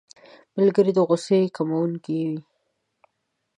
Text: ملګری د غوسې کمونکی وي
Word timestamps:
ملګری 0.55 0.91
د 0.95 0.99
غوسې 1.07 1.39
کمونکی 1.55 2.17
وي 2.29 2.37